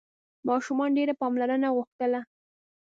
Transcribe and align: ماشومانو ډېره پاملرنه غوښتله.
ماشومانو 0.47 0.95
ډېره 0.97 1.13
پاملرنه 1.21 1.67
غوښتله. 1.75 2.19